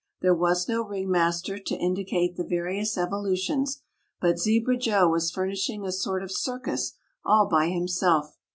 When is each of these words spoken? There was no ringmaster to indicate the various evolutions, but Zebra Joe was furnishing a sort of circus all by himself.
There 0.21 0.33
was 0.33 0.67
no 0.67 0.83
ringmaster 0.83 1.59
to 1.59 1.75
indicate 1.77 2.35
the 2.35 2.43
various 2.43 2.97
evolutions, 2.97 3.83
but 4.19 4.39
Zebra 4.39 4.77
Joe 4.77 5.07
was 5.07 5.29
furnishing 5.29 5.85
a 5.85 5.91
sort 5.91 6.23
of 6.23 6.31
circus 6.31 6.93
all 7.23 7.47
by 7.47 7.67
himself. 7.67 8.35